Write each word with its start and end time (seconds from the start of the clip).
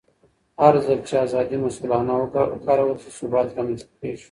هرځل 0.63 0.99
چې 1.07 1.13
ازادي 1.25 1.57
مسؤلانه 1.65 2.13
وکارول 2.55 2.97
شي، 3.03 3.09
ثبات 3.17 3.47
رامنځته 3.57 3.93
کېږي. 3.99 4.19